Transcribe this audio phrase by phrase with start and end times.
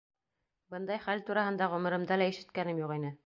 [0.75, 3.17] —Бындай хәл тураһында ғүмеремдә лә ишеткәнем юҡ ине.